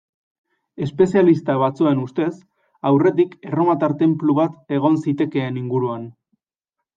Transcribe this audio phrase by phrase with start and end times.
[0.85, 2.29] Espezialista batzuen ustez,
[2.91, 6.11] aurretik erromatar tenplu bat egon zitekeen inguruan.